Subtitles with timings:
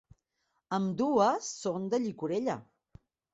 [0.77, 2.57] Ambdues són de llicorella.